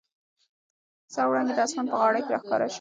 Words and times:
د 1.05 1.09
سهار 1.13 1.27
وړانګې 1.29 1.53
د 1.57 1.59
اسمان 1.65 1.87
په 1.91 1.97
غاړه 2.01 2.19
کې 2.23 2.31
را 2.33 2.39
ښکاره 2.43 2.65
شوې. 2.67 2.69